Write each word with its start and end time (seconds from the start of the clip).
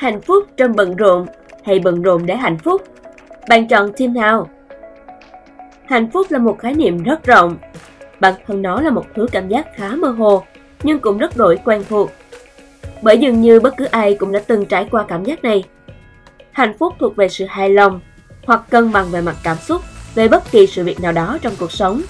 Hạnh 0.00 0.20
phúc 0.20 0.46
trong 0.56 0.76
bận 0.76 0.96
rộn 0.96 1.26
hay 1.64 1.78
bận 1.78 2.02
rộn 2.02 2.26
để 2.26 2.36
hạnh 2.36 2.58
phúc? 2.58 2.82
Bạn 3.48 3.68
chọn 3.68 3.92
team 3.92 4.14
nào? 4.14 4.48
Hạnh 5.86 6.10
phúc 6.10 6.26
là 6.30 6.38
một 6.38 6.58
khái 6.58 6.74
niệm 6.74 7.02
rất 7.02 7.24
rộng. 7.24 7.56
Bản 8.20 8.34
thân 8.46 8.62
nó 8.62 8.80
là 8.80 8.90
một 8.90 9.04
thứ 9.14 9.26
cảm 9.32 9.48
giác 9.48 9.66
khá 9.76 9.88
mơ 9.88 10.08
hồ, 10.08 10.42
nhưng 10.82 10.98
cũng 10.98 11.18
rất 11.18 11.36
đổi 11.36 11.58
quen 11.64 11.84
thuộc. 11.88 12.10
Bởi 13.02 13.18
dường 13.18 13.40
như 13.40 13.60
bất 13.60 13.76
cứ 13.76 13.84
ai 13.84 14.14
cũng 14.14 14.32
đã 14.32 14.40
từng 14.46 14.66
trải 14.66 14.88
qua 14.90 15.04
cảm 15.08 15.24
giác 15.24 15.44
này. 15.44 15.64
Hạnh 16.52 16.74
phúc 16.78 16.94
thuộc 16.98 17.16
về 17.16 17.28
sự 17.28 17.46
hài 17.48 17.70
lòng 17.70 18.00
hoặc 18.46 18.62
cân 18.70 18.92
bằng 18.92 19.06
về 19.10 19.20
mặt 19.20 19.36
cảm 19.42 19.56
xúc 19.56 19.82
về 20.14 20.28
bất 20.28 20.50
kỳ 20.50 20.66
sự 20.66 20.84
việc 20.84 21.00
nào 21.00 21.12
đó 21.12 21.38
trong 21.42 21.52
cuộc 21.58 21.72
sống. 21.72 22.02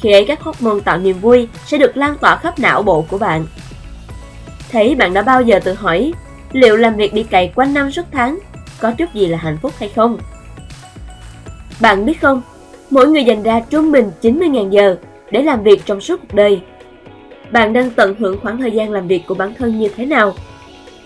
Khi 0.00 0.12
ấy 0.12 0.24
các 0.28 0.40
hormone 0.40 0.80
tạo 0.84 0.98
niềm 0.98 1.20
vui 1.20 1.48
sẽ 1.66 1.78
được 1.78 1.96
lan 1.96 2.18
tỏa 2.20 2.36
khắp 2.36 2.58
não 2.58 2.82
bộ 2.82 3.04
của 3.10 3.18
bạn. 3.18 3.46
Thấy 4.72 4.94
bạn 4.94 5.14
đã 5.14 5.22
bao 5.22 5.42
giờ 5.42 5.60
tự 5.64 5.74
hỏi 5.74 6.12
liệu 6.52 6.76
làm 6.76 6.96
việc 6.96 7.14
đi 7.14 7.22
cày 7.22 7.52
quanh 7.54 7.74
năm 7.74 7.92
suốt 7.92 8.02
tháng 8.12 8.38
có 8.80 8.92
chút 8.98 9.14
gì 9.14 9.26
là 9.26 9.38
hạnh 9.38 9.58
phúc 9.62 9.72
hay 9.78 9.88
không? 9.88 10.18
Bạn 11.80 12.06
biết 12.06 12.20
không, 12.20 12.42
mỗi 12.90 13.08
người 13.08 13.24
dành 13.24 13.42
ra 13.42 13.60
trung 13.70 13.92
bình 13.92 14.10
90.000 14.22 14.70
giờ 14.70 14.96
để 15.30 15.42
làm 15.42 15.62
việc 15.62 15.82
trong 15.86 16.00
suốt 16.00 16.20
cuộc 16.20 16.34
đời. 16.34 16.60
Bạn 17.50 17.72
đang 17.72 17.90
tận 17.90 18.14
hưởng 18.18 18.40
khoảng 18.40 18.58
thời 18.58 18.70
gian 18.70 18.90
làm 18.90 19.08
việc 19.08 19.22
của 19.26 19.34
bản 19.34 19.54
thân 19.54 19.78
như 19.78 19.88
thế 19.96 20.06
nào? 20.06 20.34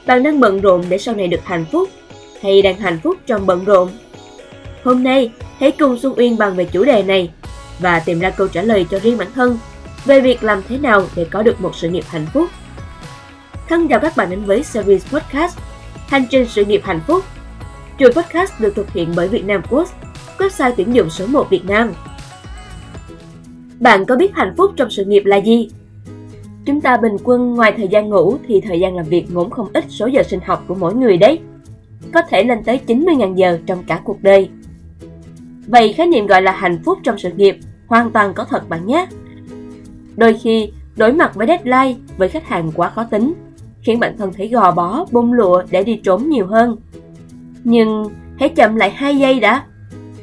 Bạn 0.07 0.23
đang 0.23 0.41
bận 0.41 0.61
rộn 0.61 0.85
để 0.89 0.99
sau 0.99 1.15
này 1.15 1.29
được 1.29 1.45
hạnh 1.45 1.65
phúc 1.73 1.89
hay 2.43 2.63
đang 2.63 2.77
hạnh 2.77 2.99
phúc 3.03 3.17
trong 3.27 3.47
bận 3.47 3.65
rộn? 3.65 3.89
Hôm 4.85 5.03
nay, 5.03 5.31
hãy 5.59 5.73
cùng 5.73 5.99
Xuân 5.99 6.15
Uyên 6.17 6.39
bàn 6.39 6.57
về 6.57 6.65
chủ 6.65 6.85
đề 6.85 7.03
này 7.03 7.31
và 7.79 8.01
tìm 8.01 8.21
ra 8.21 8.31
câu 8.31 8.49
trả 8.49 8.63
lời 8.63 8.87
cho 8.91 8.99
riêng 8.99 9.19
bản 9.19 9.29
thân 9.35 9.59
về 10.05 10.21
việc 10.21 10.45
làm 10.45 10.63
thế 10.69 10.79
nào 10.79 11.07
để 11.17 11.27
có 11.31 11.43
được 11.43 11.61
một 11.61 11.77
sự 11.77 11.89
nghiệp 11.89 12.05
hạnh 12.09 12.27
phúc. 12.33 12.47
Thân 13.69 13.89
chào 13.89 14.01
các 14.01 14.13
bạn 14.17 14.31
đến 14.31 14.41
với 14.45 14.63
series 14.63 15.07
podcast 15.13 15.59
Hành 15.95 16.25
trình 16.31 16.47
sự 16.49 16.65
nghiệp 16.65 16.81
hạnh 16.85 17.01
phúc. 17.07 17.25
Chuỗi 17.99 18.13
podcast 18.13 18.61
được 18.61 18.75
thực 18.75 18.91
hiện 18.91 19.13
bởi 19.17 19.29
Việt 19.29 19.45
Nam 19.45 19.63
Post, 19.63 19.93
website 20.39 20.73
tuyển 20.77 20.95
dụng 20.95 21.11
số 21.11 21.27
1 21.27 21.51
Việt 21.51 21.65
Nam. 21.65 21.93
Bạn 23.81 24.05
có 24.05 24.17
biết 24.17 24.35
hạnh 24.35 24.55
phúc 24.57 24.71
trong 24.77 24.91
sự 24.91 25.05
nghiệp 25.05 25.23
là 25.25 25.37
gì? 25.37 25.71
Chúng 26.67 26.81
ta 26.81 26.97
bình 26.97 27.17
quân 27.25 27.55
ngoài 27.55 27.75
thời 27.77 27.89
gian 27.89 28.09
ngủ 28.09 28.37
thì 28.49 28.61
thời 28.61 28.81
gian 28.81 28.97
làm 28.97 29.05
việc 29.05 29.27
ngốn 29.33 29.51
không 29.51 29.69
ít 29.73 29.85
số 29.89 30.07
giờ 30.07 30.23
sinh 30.23 30.41
học 30.47 30.65
của 30.69 30.75
mỗi 30.75 30.95
người 30.95 31.17
đấy. 31.17 31.39
Có 32.13 32.23
thể 32.29 32.45
lên 32.45 32.65
tới 32.65 32.81
90.000 32.87 33.35
giờ 33.35 33.59
trong 33.67 33.85
cả 33.87 34.01
cuộc 34.05 34.23
đời. 34.23 34.49
Vậy 35.67 35.93
khái 35.93 36.07
niệm 36.07 36.27
gọi 36.27 36.43
là 36.43 36.53
hạnh 36.53 36.79
phúc 36.85 36.99
trong 37.03 37.19
sự 37.19 37.33
nghiệp 37.33 37.59
hoàn 37.87 38.11
toàn 38.11 38.35
có 38.35 38.45
thật 38.45 38.69
bạn 38.69 38.87
nhé. 38.87 39.07
Đôi 40.17 40.35
khi, 40.35 40.73
đối 40.97 41.13
mặt 41.13 41.35
với 41.35 41.47
deadline 41.47 41.95
với 42.17 42.29
khách 42.29 42.49
hàng 42.49 42.73
quá 42.75 42.91
khó 42.91 43.05
tính, 43.05 43.35
khiến 43.87 44.01
bản 44.01 44.17
thân 44.19 44.33
thấy 44.33 44.49
gò 44.49 44.71
bó, 44.71 45.07
bung 45.13 45.33
lụa 45.33 45.63
để 45.71 45.85
đi 45.85 45.97
trốn 45.97 46.29
nhiều 46.29 46.47
hơn. 46.47 46.77
Nhưng 47.65 48.05
hãy 48.39 48.49
chậm 48.49 48.77
lại 48.77 48.91
2 48.91 49.17
giây 49.17 49.41
đã. 49.41 49.65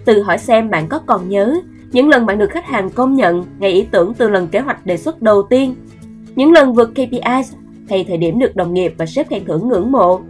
Tự 0.05 0.21
hỏi 0.21 0.37
xem 0.37 0.69
bạn 0.69 0.87
có 0.87 0.99
còn 1.05 1.29
nhớ 1.29 1.55
những 1.91 2.09
lần 2.09 2.25
bạn 2.25 2.37
được 2.37 2.49
khách 2.51 2.65
hàng 2.65 2.89
công 2.89 3.13
nhận 3.13 3.43
ngày 3.59 3.71
ý 3.71 3.85
tưởng 3.91 4.13
từ 4.13 4.29
lần 4.29 4.47
kế 4.47 4.59
hoạch 4.59 4.85
đề 4.85 4.97
xuất 4.97 5.21
đầu 5.21 5.43
tiên, 5.43 5.75
những 6.35 6.51
lần 6.51 6.73
vượt 6.73 6.91
KPIs 6.91 7.53
hay 7.89 8.03
thời 8.07 8.17
điểm 8.17 8.39
được 8.39 8.55
đồng 8.55 8.73
nghiệp 8.73 8.93
và 8.97 9.05
sếp 9.05 9.29
khen 9.29 9.45
thưởng 9.45 9.67
ngưỡng 9.67 9.91
mộ, 9.91 10.21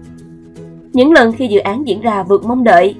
những 0.94 1.12
lần 1.12 1.31
khi 1.31 1.47
dự 1.47 1.59
án 1.59 1.88
diễn 1.88 2.02
ra 2.02 2.23
vượt 2.23 2.45
mong 2.45 2.64
đợi. 2.64 2.95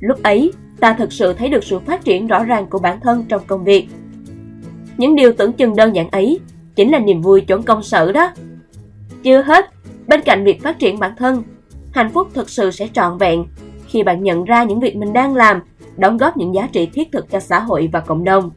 Lúc 0.00 0.22
ấy, 0.22 0.52
ta 0.80 0.92
thực 0.92 1.12
sự 1.12 1.32
thấy 1.32 1.48
được 1.48 1.64
sự 1.64 1.78
phát 1.78 2.04
triển 2.04 2.26
rõ 2.26 2.44
ràng 2.44 2.66
của 2.66 2.78
bản 2.78 3.00
thân 3.00 3.24
trong 3.28 3.42
công 3.46 3.64
việc. 3.64 3.88
Những 4.96 5.16
điều 5.16 5.32
tưởng 5.32 5.52
chừng 5.52 5.76
đơn 5.76 5.94
giản 5.94 6.10
ấy 6.10 6.40
chính 6.76 6.92
là 6.92 6.98
niềm 6.98 7.22
vui 7.22 7.40
chuẩn 7.40 7.62
công 7.62 7.82
sở 7.82 8.12
đó. 8.12 8.32
Chưa 9.22 9.42
hết, 9.42 9.70
bên 10.06 10.20
cạnh 10.20 10.44
việc 10.44 10.62
phát 10.62 10.78
triển 10.78 10.98
bản 10.98 11.16
thân, 11.16 11.42
hạnh 11.92 12.10
phúc 12.10 12.28
thực 12.34 12.50
sự 12.50 12.70
sẽ 12.70 12.88
trọn 12.92 13.18
vẹn 13.18 13.44
khi 13.86 14.02
bạn 14.02 14.22
nhận 14.22 14.44
ra 14.44 14.64
những 14.64 14.80
việc 14.80 14.96
mình 14.96 15.12
đang 15.12 15.34
làm 15.34 15.60
đóng 15.96 16.16
góp 16.16 16.36
những 16.36 16.54
giá 16.54 16.68
trị 16.72 16.86
thiết 16.86 17.12
thực 17.12 17.30
cho 17.30 17.40
xã 17.40 17.60
hội 17.60 17.88
và 17.92 18.00
cộng 18.00 18.24
đồng. 18.24 18.50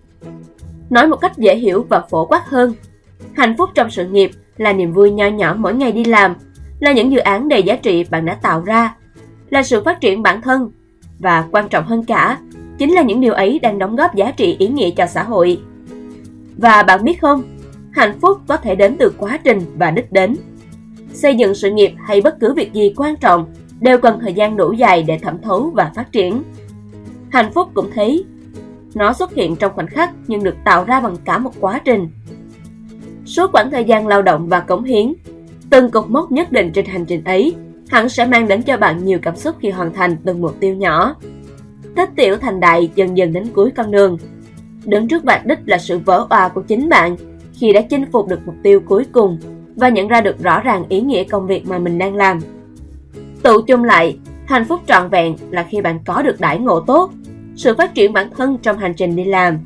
Nói 0.89 1.07
một 1.07 1.15
cách 1.15 1.37
dễ 1.37 1.55
hiểu 1.55 1.85
và 1.89 2.01
phổ 2.09 2.25
quát 2.25 2.49
hơn, 2.49 2.73
hạnh 3.33 3.55
phúc 3.57 3.69
trong 3.75 3.91
sự 3.91 4.07
nghiệp 4.07 4.31
là 4.57 4.73
niềm 4.73 4.93
vui 4.93 5.11
nho 5.11 5.27
nhỏ 5.27 5.55
mỗi 5.57 5.73
ngày 5.73 5.91
đi 5.91 6.03
làm, 6.05 6.35
là 6.79 6.91
những 6.91 7.11
dự 7.11 7.19
án 7.19 7.49
đầy 7.49 7.63
giá 7.63 7.75
trị 7.75 8.05
bạn 8.09 8.25
đã 8.25 8.33
tạo 8.33 8.61
ra, 8.61 8.95
là 9.49 9.63
sự 9.63 9.83
phát 9.83 10.01
triển 10.01 10.23
bản 10.23 10.41
thân 10.41 10.71
và 11.19 11.47
quan 11.51 11.69
trọng 11.69 11.85
hơn 11.85 12.05
cả, 12.05 12.37
chính 12.77 12.91
là 12.91 13.01
những 13.01 13.21
điều 13.21 13.33
ấy 13.33 13.59
đang 13.59 13.79
đóng 13.79 13.95
góp 13.95 14.15
giá 14.15 14.31
trị 14.31 14.55
ý 14.59 14.67
nghĩa 14.67 14.91
cho 14.91 15.05
xã 15.05 15.23
hội. 15.23 15.61
Và 16.57 16.83
bạn 16.83 17.03
biết 17.03 17.21
không, 17.21 17.43
hạnh 17.91 18.19
phúc 18.21 18.37
có 18.47 18.57
thể 18.57 18.75
đến 18.75 18.95
từ 18.99 19.13
quá 19.17 19.39
trình 19.43 19.61
và 19.77 19.91
đích 19.91 20.11
đến. 20.11 20.35
Xây 21.13 21.35
dựng 21.35 21.55
sự 21.55 21.71
nghiệp 21.71 21.93
hay 22.05 22.21
bất 22.21 22.39
cứ 22.39 22.53
việc 22.53 22.73
gì 22.73 22.93
quan 22.97 23.15
trọng 23.15 23.45
đều 23.81 23.97
cần 23.97 24.19
thời 24.21 24.33
gian 24.33 24.57
đủ 24.57 24.71
dài 24.71 25.03
để 25.03 25.17
thẩm 25.17 25.41
thấu 25.41 25.71
và 25.75 25.91
phát 25.95 26.11
triển. 26.11 26.43
Hạnh 27.31 27.51
phúc 27.53 27.69
cũng 27.73 27.89
thế. 27.93 28.23
Nó 28.95 29.13
xuất 29.13 29.35
hiện 29.35 29.55
trong 29.55 29.71
khoảnh 29.75 29.87
khắc 29.87 30.11
nhưng 30.27 30.43
được 30.43 30.55
tạo 30.65 30.83
ra 30.83 30.99
bằng 30.99 31.15
cả 31.25 31.37
một 31.37 31.51
quá 31.59 31.81
trình. 31.85 32.07
Suốt 33.25 33.51
quãng 33.51 33.71
thời 33.71 33.83
gian 33.83 34.07
lao 34.07 34.21
động 34.21 34.47
và 34.47 34.59
cống 34.59 34.83
hiến, 34.83 35.13
từng 35.69 35.91
cột 35.91 36.09
mốc 36.09 36.31
nhất 36.31 36.51
định 36.51 36.71
trên 36.71 36.85
hành 36.85 37.05
trình 37.05 37.23
ấy 37.23 37.55
hẳn 37.89 38.09
sẽ 38.09 38.25
mang 38.25 38.47
đến 38.47 38.61
cho 38.61 38.77
bạn 38.77 39.05
nhiều 39.05 39.19
cảm 39.21 39.35
xúc 39.35 39.55
khi 39.59 39.69
hoàn 39.69 39.93
thành 39.93 40.15
từng 40.25 40.41
mục 40.41 40.59
tiêu 40.59 40.75
nhỏ. 40.75 41.15
Tích 41.95 42.09
tiểu 42.15 42.37
thành 42.37 42.59
đại 42.59 42.89
dần 42.95 43.17
dần 43.17 43.33
đến 43.33 43.47
cuối 43.53 43.71
con 43.75 43.91
đường. 43.91 44.17
Đứng 44.85 45.07
trước 45.07 45.23
vạch 45.23 45.45
đích 45.45 45.59
là 45.65 45.77
sự 45.77 45.97
vỡ 45.97 46.27
òa 46.29 46.49
của 46.49 46.61
chính 46.61 46.89
bạn 46.89 47.15
khi 47.53 47.73
đã 47.73 47.81
chinh 47.81 48.05
phục 48.11 48.27
được 48.27 48.39
mục 48.45 48.55
tiêu 48.63 48.79
cuối 48.79 49.05
cùng 49.11 49.37
và 49.75 49.89
nhận 49.89 50.07
ra 50.07 50.21
được 50.21 50.43
rõ 50.43 50.61
ràng 50.61 50.85
ý 50.89 51.01
nghĩa 51.01 51.23
công 51.23 51.47
việc 51.47 51.67
mà 51.67 51.79
mình 51.79 51.97
đang 51.97 52.15
làm. 52.15 52.39
Tụ 53.43 53.61
chung 53.61 53.83
lại, 53.83 54.17
hạnh 54.45 54.65
phúc 54.65 54.79
trọn 54.87 55.09
vẹn 55.09 55.35
là 55.49 55.63
khi 55.63 55.81
bạn 55.81 55.99
có 56.05 56.21
được 56.21 56.39
đãi 56.39 56.59
ngộ 56.59 56.79
tốt, 56.79 57.11
sự 57.55 57.75
phát 57.77 57.93
triển 57.93 58.13
bản 58.13 58.29
thân 58.37 58.57
trong 58.61 58.77
hành 58.77 58.93
trình 58.93 59.15
đi 59.15 59.23
làm. 59.23 59.57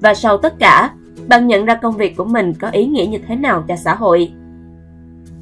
Và 0.00 0.14
sau 0.14 0.38
tất 0.38 0.58
cả, 0.58 0.90
bạn 1.28 1.46
nhận 1.46 1.64
ra 1.64 1.74
công 1.74 1.96
việc 1.96 2.16
của 2.16 2.24
mình 2.24 2.54
có 2.54 2.68
ý 2.68 2.86
nghĩa 2.86 3.06
như 3.06 3.18
thế 3.28 3.36
nào 3.36 3.64
cho 3.68 3.76
xã 3.76 3.94
hội. 3.94 4.32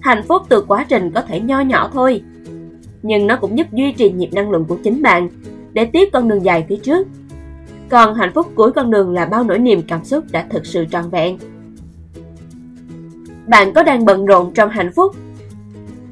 Hạnh 0.00 0.22
phúc 0.28 0.42
từ 0.48 0.64
quá 0.68 0.86
trình 0.88 1.10
có 1.10 1.22
thể 1.22 1.40
nho 1.40 1.60
nhỏ 1.60 1.90
thôi, 1.92 2.22
nhưng 3.02 3.26
nó 3.26 3.36
cũng 3.36 3.58
giúp 3.58 3.66
duy 3.72 3.92
trì 3.92 4.10
nhịp 4.10 4.32
năng 4.32 4.50
lượng 4.50 4.64
của 4.64 4.76
chính 4.84 5.02
bạn 5.02 5.28
để 5.72 5.84
tiếp 5.84 6.08
con 6.12 6.28
đường 6.28 6.44
dài 6.44 6.66
phía 6.68 6.76
trước. 6.76 7.08
Còn 7.88 8.14
hạnh 8.14 8.32
phúc 8.34 8.46
cuối 8.54 8.72
con 8.72 8.90
đường 8.90 9.12
là 9.12 9.26
bao 9.26 9.44
nỗi 9.44 9.58
niềm 9.58 9.82
cảm 9.88 10.04
xúc 10.04 10.24
đã 10.32 10.46
thực 10.50 10.66
sự 10.66 10.84
trọn 10.90 11.10
vẹn. 11.10 11.38
Bạn 13.46 13.72
có 13.74 13.82
đang 13.82 14.04
bận 14.04 14.26
rộn 14.26 14.52
trong 14.54 14.70
hạnh 14.70 14.92
phúc? 14.92 15.16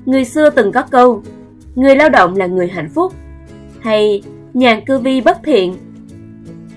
Người 0.06 0.24
xưa 0.24 0.50
từng 0.50 0.72
có 0.72 0.82
câu, 0.82 1.22
người 1.74 1.96
lao 1.96 2.08
động 2.08 2.36
là 2.36 2.46
người 2.46 2.68
hạnh 2.68 2.88
phúc, 2.94 3.12
hay 3.80 4.22
nhàn 4.54 4.84
cư 4.84 4.98
vi 4.98 5.20
bất 5.20 5.38
thiện. 5.44 5.76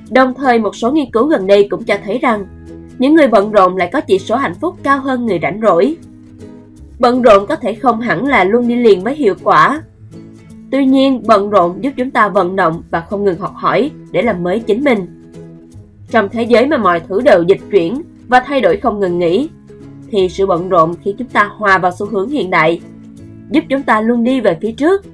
Đồng 0.09 0.33
thời 0.33 0.59
một 0.59 0.75
số 0.75 0.91
nghiên 0.91 1.11
cứu 1.11 1.25
gần 1.25 1.47
đây 1.47 1.67
cũng 1.69 1.83
cho 1.83 1.97
thấy 2.05 2.17
rằng, 2.17 2.45
những 2.97 3.13
người 3.15 3.27
bận 3.27 3.51
rộn 3.51 3.77
lại 3.77 3.89
có 3.93 4.01
chỉ 4.01 4.19
số 4.19 4.35
hạnh 4.35 4.55
phúc 4.61 4.75
cao 4.83 4.99
hơn 4.99 5.25
người 5.25 5.39
rảnh 5.41 5.59
rỗi. 5.61 5.95
Bận 6.99 7.21
rộn 7.21 7.47
có 7.47 7.55
thể 7.55 7.73
không 7.73 8.01
hẳn 8.01 8.27
là 8.27 8.43
luôn 8.43 8.67
đi 8.67 8.75
liền 8.75 9.03
với 9.03 9.15
hiệu 9.15 9.35
quả. 9.43 9.81
Tuy 10.71 10.85
nhiên, 10.85 11.23
bận 11.27 11.49
rộn 11.49 11.83
giúp 11.83 11.91
chúng 11.97 12.11
ta 12.11 12.29
vận 12.29 12.55
động 12.55 12.83
và 12.91 13.01
không 13.01 13.23
ngừng 13.23 13.39
học 13.39 13.53
hỏi 13.55 13.91
để 14.11 14.21
làm 14.21 14.43
mới 14.43 14.59
chính 14.59 14.83
mình. 14.83 15.23
Trong 16.11 16.29
thế 16.29 16.43
giới 16.43 16.67
mà 16.67 16.77
mọi 16.77 16.99
thứ 16.99 17.21
đều 17.21 17.43
dịch 17.43 17.61
chuyển 17.71 18.01
và 18.27 18.39
thay 18.39 18.61
đổi 18.61 18.77
không 18.77 18.99
ngừng 18.99 19.19
nghỉ, 19.19 19.49
thì 20.15 20.29
sự 20.29 20.45
bận 20.45 20.69
rộn 20.69 20.93
khiến 21.03 21.15
chúng 21.19 21.27
ta 21.27 21.51
hòa 21.57 21.77
vào 21.77 21.91
xu 21.91 22.05
hướng 22.05 22.29
hiện 22.29 22.49
đại, 22.49 22.81
giúp 23.49 23.63
chúng 23.69 23.83
ta 23.83 24.01
luôn 24.01 24.23
đi 24.23 24.41
về 24.41 24.57
phía 24.61 24.71
trước. 24.71 25.05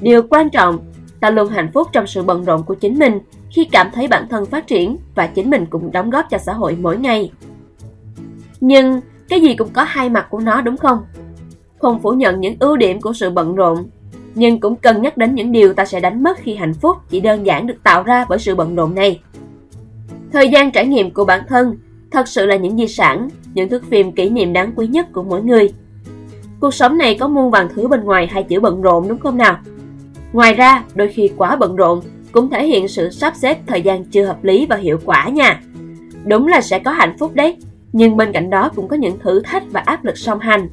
Điều 0.00 0.22
quan 0.22 0.50
trọng, 0.50 0.78
ta 1.20 1.30
luôn 1.30 1.48
hạnh 1.48 1.70
phúc 1.74 1.88
trong 1.92 2.06
sự 2.06 2.22
bận 2.22 2.44
rộn 2.44 2.62
của 2.62 2.74
chính 2.74 2.98
mình 2.98 3.18
khi 3.50 3.64
cảm 3.64 3.90
thấy 3.94 4.08
bản 4.08 4.28
thân 4.30 4.46
phát 4.46 4.66
triển 4.66 4.96
và 5.14 5.26
chính 5.26 5.50
mình 5.50 5.66
cũng 5.66 5.92
đóng 5.92 6.10
góp 6.10 6.26
cho 6.30 6.38
xã 6.38 6.52
hội 6.52 6.76
mỗi 6.80 6.96
ngày. 6.96 7.32
Nhưng 8.60 9.00
cái 9.28 9.40
gì 9.40 9.54
cũng 9.56 9.68
có 9.72 9.82
hai 9.82 10.08
mặt 10.08 10.26
của 10.30 10.40
nó 10.40 10.60
đúng 10.60 10.76
không? 10.76 10.98
Không 11.78 12.00
phủ 12.02 12.10
nhận 12.10 12.40
những 12.40 12.56
ưu 12.60 12.76
điểm 12.76 13.00
của 13.00 13.12
sự 13.12 13.30
bận 13.30 13.54
rộn, 13.54 13.86
nhưng 14.34 14.60
cũng 14.60 14.76
cần 14.76 15.02
nhắc 15.02 15.16
đến 15.16 15.34
những 15.34 15.52
điều 15.52 15.72
ta 15.72 15.84
sẽ 15.84 16.00
đánh 16.00 16.22
mất 16.22 16.38
khi 16.38 16.54
hạnh 16.54 16.74
phúc 16.74 16.96
chỉ 17.10 17.20
đơn 17.20 17.46
giản 17.46 17.66
được 17.66 17.82
tạo 17.82 18.02
ra 18.02 18.26
bởi 18.28 18.38
sự 18.38 18.54
bận 18.54 18.74
rộn 18.74 18.94
này. 18.94 19.20
Thời 20.32 20.48
gian 20.48 20.70
trải 20.70 20.86
nghiệm 20.86 21.10
của 21.10 21.24
bản 21.24 21.40
thân 21.48 21.76
thật 22.14 22.28
sự 22.28 22.46
là 22.46 22.56
những 22.56 22.76
di 22.76 22.88
sản, 22.88 23.28
những 23.54 23.68
thước 23.68 23.84
phim 23.90 24.12
kỷ 24.12 24.30
niệm 24.30 24.52
đáng 24.52 24.72
quý 24.76 24.86
nhất 24.86 25.12
của 25.12 25.22
mỗi 25.22 25.42
người. 25.42 25.72
Cuộc 26.60 26.74
sống 26.74 26.98
này 26.98 27.16
có 27.20 27.28
muôn 27.28 27.50
vàng 27.50 27.68
thứ 27.74 27.88
bên 27.88 28.04
ngoài 28.04 28.26
hay 28.26 28.42
chữ 28.42 28.60
bận 28.60 28.82
rộn 28.82 29.08
đúng 29.08 29.18
không 29.18 29.36
nào? 29.36 29.58
Ngoài 30.32 30.54
ra, 30.54 30.84
đôi 30.94 31.08
khi 31.08 31.30
quá 31.36 31.56
bận 31.56 31.76
rộn 31.76 32.00
cũng 32.32 32.50
thể 32.50 32.66
hiện 32.66 32.88
sự 32.88 33.10
sắp 33.10 33.32
xếp 33.36 33.58
thời 33.66 33.82
gian 33.82 34.04
chưa 34.04 34.24
hợp 34.24 34.44
lý 34.44 34.66
và 34.66 34.76
hiệu 34.76 34.98
quả 35.04 35.28
nha. 35.28 35.60
Đúng 36.24 36.46
là 36.46 36.60
sẽ 36.60 36.78
có 36.78 36.90
hạnh 36.90 37.16
phúc 37.18 37.34
đấy, 37.34 37.56
nhưng 37.92 38.16
bên 38.16 38.32
cạnh 38.32 38.50
đó 38.50 38.70
cũng 38.76 38.88
có 38.88 38.96
những 38.96 39.18
thử 39.18 39.40
thách 39.40 39.62
và 39.70 39.80
áp 39.80 40.04
lực 40.04 40.18
song 40.18 40.40
hành. 40.40 40.68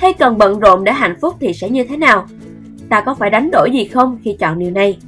Thế 0.00 0.12
cần 0.12 0.38
bận 0.38 0.60
rộn 0.60 0.84
để 0.84 0.92
hạnh 0.92 1.16
phúc 1.20 1.34
thì 1.40 1.52
sẽ 1.52 1.70
như 1.70 1.84
thế 1.84 1.96
nào? 1.96 2.26
Ta 2.88 3.00
có 3.00 3.14
phải 3.14 3.30
đánh 3.30 3.50
đổi 3.50 3.70
gì 3.70 3.84
không 3.84 4.18
khi 4.24 4.36
chọn 4.38 4.58
điều 4.58 4.70
này? 4.70 4.98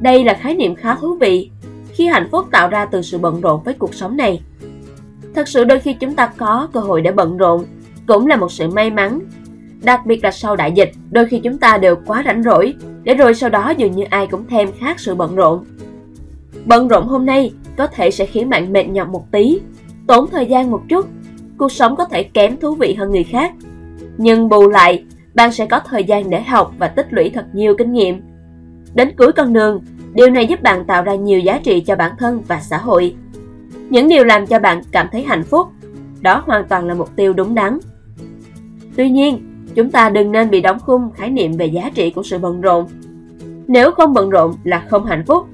Đây 0.00 0.24
là 0.24 0.34
khái 0.34 0.54
niệm 0.54 0.74
khá 0.74 0.94
thú 0.94 1.16
vị 1.20 1.50
khi 1.96 2.06
hạnh 2.06 2.28
phúc 2.30 2.46
tạo 2.50 2.68
ra 2.68 2.84
từ 2.84 3.02
sự 3.02 3.18
bận 3.18 3.40
rộn 3.40 3.62
với 3.64 3.74
cuộc 3.74 3.94
sống 3.94 4.16
này. 4.16 4.42
Thật 5.34 5.48
sự 5.48 5.64
đôi 5.64 5.80
khi 5.80 5.92
chúng 5.92 6.14
ta 6.14 6.26
có 6.36 6.68
cơ 6.72 6.80
hội 6.80 7.02
để 7.02 7.12
bận 7.12 7.36
rộn 7.36 7.64
cũng 8.06 8.26
là 8.26 8.36
một 8.36 8.52
sự 8.52 8.68
may 8.70 8.90
mắn. 8.90 9.20
Đặc 9.82 10.06
biệt 10.06 10.24
là 10.24 10.30
sau 10.30 10.56
đại 10.56 10.72
dịch, 10.72 10.92
đôi 11.10 11.26
khi 11.26 11.38
chúng 11.38 11.58
ta 11.58 11.78
đều 11.78 11.96
quá 12.06 12.22
rảnh 12.26 12.42
rỗi, 12.42 12.74
để 13.02 13.14
rồi 13.14 13.34
sau 13.34 13.50
đó 13.50 13.72
dường 13.76 13.92
như 13.92 14.04
ai 14.10 14.26
cũng 14.26 14.44
thêm 14.48 14.68
khác 14.78 15.00
sự 15.00 15.14
bận 15.14 15.34
rộn. 15.34 15.64
Bận 16.64 16.88
rộn 16.88 17.06
hôm 17.06 17.26
nay 17.26 17.52
có 17.76 17.86
thể 17.86 18.10
sẽ 18.10 18.26
khiến 18.26 18.48
bạn 18.48 18.72
mệt 18.72 18.88
nhọc 18.88 19.08
một 19.08 19.30
tí, 19.30 19.60
tốn 20.06 20.30
thời 20.30 20.46
gian 20.46 20.70
một 20.70 20.82
chút, 20.88 21.06
cuộc 21.58 21.72
sống 21.72 21.96
có 21.96 22.04
thể 22.04 22.22
kém 22.22 22.56
thú 22.56 22.74
vị 22.74 22.94
hơn 22.94 23.10
người 23.10 23.24
khác. 23.24 23.52
Nhưng 24.18 24.48
bù 24.48 24.68
lại, 24.68 25.04
bạn 25.34 25.52
sẽ 25.52 25.66
có 25.66 25.80
thời 25.80 26.04
gian 26.04 26.30
để 26.30 26.42
học 26.42 26.72
và 26.78 26.88
tích 26.88 27.06
lũy 27.10 27.30
thật 27.30 27.46
nhiều 27.52 27.74
kinh 27.78 27.92
nghiệm. 27.92 28.22
Đến 28.94 29.12
cuối 29.16 29.32
con 29.32 29.52
đường, 29.52 29.80
điều 30.16 30.30
này 30.30 30.46
giúp 30.46 30.62
bạn 30.62 30.84
tạo 30.84 31.02
ra 31.02 31.14
nhiều 31.14 31.40
giá 31.40 31.58
trị 31.58 31.80
cho 31.80 31.96
bản 31.96 32.12
thân 32.18 32.42
và 32.48 32.60
xã 32.60 32.78
hội. 32.78 33.14
Những 33.90 34.08
điều 34.08 34.24
làm 34.24 34.46
cho 34.46 34.58
bạn 34.58 34.82
cảm 34.92 35.08
thấy 35.12 35.22
hạnh 35.22 35.42
phúc, 35.42 35.68
đó 36.20 36.42
hoàn 36.46 36.68
toàn 36.68 36.86
là 36.86 36.94
mục 36.94 37.16
tiêu 37.16 37.32
đúng 37.32 37.54
đắn. 37.54 37.78
Tuy 38.96 39.10
nhiên, 39.10 39.42
chúng 39.74 39.90
ta 39.90 40.08
đừng 40.10 40.32
nên 40.32 40.50
bị 40.50 40.60
đóng 40.60 40.78
khung 40.80 41.10
khái 41.16 41.30
niệm 41.30 41.52
về 41.52 41.66
giá 41.66 41.90
trị 41.94 42.10
của 42.10 42.22
sự 42.22 42.38
bận 42.38 42.60
rộn. 42.60 42.86
Nếu 43.66 43.90
không 43.90 44.14
bận 44.14 44.30
rộn 44.30 44.54
là 44.64 44.86
không 44.90 45.06
hạnh 45.06 45.24
phúc, 45.26 45.46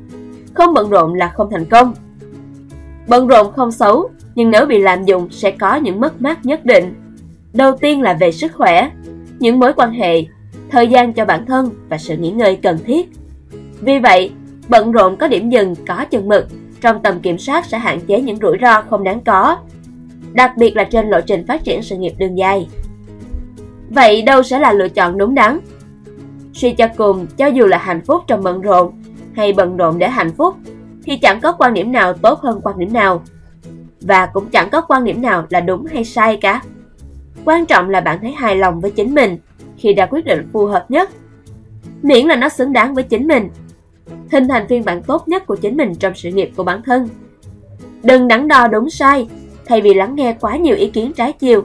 không 0.55 0.75
bận 0.75 0.91
rộn 0.91 1.15
là 1.15 1.29
không 1.29 1.49
thành 1.51 1.65
công. 1.65 1.95
Bận 3.09 3.27
rộn 3.27 3.53
không 3.53 3.73
xấu, 3.73 4.11
nhưng 4.35 4.51
nếu 4.51 4.67
bị 4.67 4.79
lạm 4.79 5.05
dụng 5.05 5.29
sẽ 5.31 5.51
có 5.51 5.77
những 5.77 6.01
mất 6.01 6.23
mát 6.23 6.47
nhất 6.47 6.65
định. 6.65 6.95
Đầu 7.53 7.77
tiên 7.77 8.03
là 8.03 8.15
về 8.15 8.33
sức 8.33 8.53
khỏe, 8.55 8.91
những 9.39 9.59
mối 9.59 9.73
quan 9.77 9.93
hệ, 9.93 10.25
thời 10.71 10.89
gian 10.89 11.13
cho 11.13 11.25
bản 11.25 11.47
thân 11.47 11.71
và 11.89 11.99
sự 11.99 12.17
nghỉ 12.17 12.31
ngơi 12.31 12.59
cần 12.63 12.79
thiết. 12.85 13.11
Vì 13.81 13.99
vậy, 13.99 14.31
bận 14.69 14.93
rộn 14.93 15.17
có 15.17 15.29
điểm 15.29 15.51
dừng 15.51 15.75
có 15.87 16.05
chừng 16.11 16.29
mực, 16.29 16.47
trong 16.81 17.03
tầm 17.03 17.21
kiểm 17.21 17.39
soát 17.39 17.67
sẽ 17.67 17.79
hạn 17.79 18.01
chế 18.01 18.21
những 18.21 18.37
rủi 18.37 18.59
ro 18.61 18.83
không 18.83 19.05
đáng 19.05 19.21
có, 19.21 19.57
đặc 20.33 20.53
biệt 20.57 20.77
là 20.77 20.85
trên 20.85 21.09
lộ 21.09 21.21
trình 21.21 21.47
phát 21.47 21.65
triển 21.65 21.83
sự 21.83 21.97
nghiệp 21.97 22.13
đường 22.19 22.39
dài. 22.39 22.69
Vậy 23.91 24.23
đâu 24.23 24.43
sẽ 24.43 24.59
là 24.59 24.73
lựa 24.73 24.89
chọn 24.89 25.19
đúng 25.19 25.35
đắn? 25.35 25.59
Suy 26.53 26.73
cho 26.73 26.89
cùng, 26.97 27.27
cho 27.37 27.47
dù 27.47 27.67
là 27.67 27.79
hạnh 27.79 28.01
phúc 28.07 28.23
trong 28.27 28.43
bận 28.43 28.61
rộn 28.61 28.93
hay 29.35 29.53
bận 29.53 29.77
rộn 29.77 29.99
để 29.99 30.09
hạnh 30.09 30.31
phúc, 30.37 30.57
thì 31.05 31.17
chẳng 31.17 31.41
có 31.41 31.53
quan 31.53 31.75
điểm 31.75 31.93
nào 31.93 32.13
tốt 32.13 32.41
hơn 32.41 32.61
quan 32.65 32.79
điểm 32.79 32.93
nào. 32.93 33.23
Và 34.01 34.27
cũng 34.27 34.49
chẳng 34.49 34.71
có 34.71 34.81
quan 34.81 35.05
điểm 35.05 35.23
nào 35.23 35.47
là 35.51 35.61
đúng 35.61 35.87
hay 35.87 36.05
sai 36.05 36.37
cả. 36.37 36.63
Quan 37.45 37.67
trọng 37.67 37.91
là 37.91 38.01
bạn 38.01 38.19
thấy 38.21 38.33
hài 38.33 38.57
lòng 38.57 38.81
với 38.81 38.91
chính 38.91 39.15
mình 39.15 39.39
khi 39.77 39.93
đã 39.93 40.07
quyết 40.07 40.25
định 40.25 40.49
phù 40.53 40.67
hợp 40.67 40.87
nhất. 40.89 41.11
Miễn 42.03 42.27
là 42.27 42.37
nó 42.37 42.49
xứng 42.49 42.73
đáng 42.73 42.95
với 42.95 43.05
chính 43.05 43.27
mình. 43.27 43.49
Hình 44.33 44.49
thành 44.49 44.69
phiên 44.69 44.85
bản 44.85 45.03
tốt 45.03 45.29
nhất 45.29 45.47
của 45.47 45.57
chính 45.57 45.77
mình 45.77 45.95
trong 45.95 46.15
sự 46.15 46.29
nghiệp 46.29 46.51
của 46.57 46.65
bản 46.65 46.83
thân. 46.83 47.09
Đừng 48.03 48.29
đắn 48.29 48.49
đo 48.49 48.69
đúng 48.69 48.91
sai, 48.91 49.29
thay 49.67 49.81
vì 49.81 49.95
lắng 49.95 50.15
nghe 50.15 50.37
quá 50.41 50.57
nhiều 50.57 50.77
ý 50.77 50.91
kiến 50.91 51.13
trái 51.13 51.33
chiều. 51.33 51.65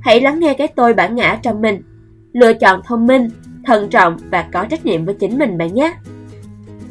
Hãy 0.00 0.20
lắng 0.20 0.40
nghe 0.40 0.54
cái 0.54 0.68
tôi 0.68 0.94
bản 0.94 1.16
ngã 1.16 1.38
trong 1.42 1.62
mình. 1.62 1.82
Lựa 2.32 2.52
chọn 2.52 2.80
thông 2.84 3.06
minh, 3.06 3.28
thận 3.64 3.88
trọng 3.88 4.16
và 4.30 4.48
có 4.52 4.64
trách 4.64 4.86
nhiệm 4.86 5.04
với 5.04 5.14
chính 5.14 5.38
mình 5.38 5.58
bạn 5.58 5.74
nhé. 5.74 5.94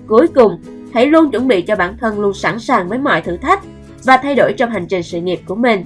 Cuối 0.07 0.27
cùng, 0.27 0.57
hãy 0.93 1.05
luôn 1.05 1.31
chuẩn 1.31 1.47
bị 1.47 1.61
cho 1.61 1.75
bản 1.75 1.97
thân 1.97 2.19
luôn 2.19 2.33
sẵn 2.33 2.59
sàng 2.59 2.89
với 2.89 2.97
mọi 2.97 3.21
thử 3.21 3.37
thách 3.37 3.63
và 4.03 4.17
thay 4.17 4.35
đổi 4.35 4.53
trong 4.57 4.69
hành 4.69 4.87
trình 4.87 5.03
sự 5.03 5.21
nghiệp 5.21 5.39
của 5.45 5.55
mình. 5.55 5.83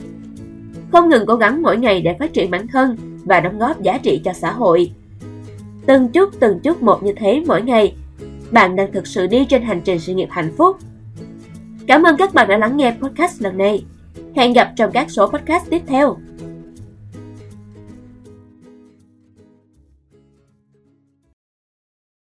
Không 0.91 1.09
ngừng 1.09 1.25
cố 1.27 1.35
gắng 1.35 1.61
mỗi 1.61 1.77
ngày 1.77 2.01
để 2.01 2.15
phát 2.19 2.33
triển 2.33 2.51
bản 2.51 2.67
thân 2.67 2.97
và 3.25 3.39
đóng 3.39 3.59
góp 3.59 3.81
giá 3.81 3.97
trị 3.97 4.21
cho 4.25 4.33
xã 4.33 4.51
hội. 4.51 4.91
Từng 5.85 6.09
chút 6.09 6.29
từng 6.39 6.59
chút 6.59 6.81
một 6.81 7.03
như 7.03 7.13
thế 7.17 7.43
mỗi 7.47 7.61
ngày, 7.61 7.95
bạn 8.51 8.75
đang 8.75 8.91
thực 8.91 9.07
sự 9.07 9.27
đi 9.27 9.45
trên 9.49 9.61
hành 9.61 9.81
trình 9.81 9.99
sự 9.99 10.13
nghiệp 10.13 10.29
hạnh 10.31 10.51
phúc. 10.57 10.77
Cảm 11.87 12.03
ơn 12.03 12.17
các 12.17 12.33
bạn 12.33 12.47
đã 12.47 12.57
lắng 12.57 12.77
nghe 12.77 12.95
podcast 13.01 13.41
lần 13.41 13.57
này. 13.57 13.85
Hẹn 14.35 14.53
gặp 14.53 14.73
trong 14.75 14.91
các 14.91 15.11
số 15.11 15.27
podcast 15.27 15.69
tiếp 15.69 15.81
theo. 15.87 16.17